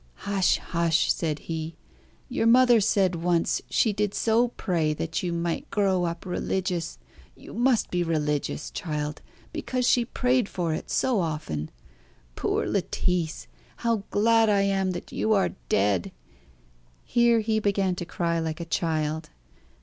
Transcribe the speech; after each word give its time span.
"Hush! 0.25 0.57
hush!" 0.57 1.13
said 1.13 1.37
he. 1.37 1.75
"Your 2.27 2.47
mother 2.47 2.81
said 2.81 3.13
once 3.13 3.61
she 3.69 3.93
did 3.93 4.15
so 4.15 4.47
pray 4.47 4.95
that 4.95 5.21
you 5.21 5.31
might 5.31 5.69
grow 5.69 6.05
up 6.05 6.25
religious; 6.25 6.97
you 7.35 7.53
must 7.53 7.91
be 7.91 8.01
religious, 8.01 8.71
child, 8.71 9.21
because 9.53 9.87
she 9.87 10.03
prayed 10.03 10.49
for 10.49 10.73
it 10.73 10.89
so 10.89 11.19
often. 11.19 11.69
Poor 12.35 12.65
Lettice, 12.65 13.45
how 13.85 13.97
glad 14.09 14.49
I 14.49 14.61
am 14.61 14.89
that 14.93 15.11
you 15.11 15.33
are 15.33 15.53
dead!" 15.69 16.11
Here 17.05 17.41
he 17.41 17.59
began 17.59 17.93
to 17.97 18.03
cry 18.03 18.39
like 18.39 18.59
a 18.59 18.65
child. 18.65 19.29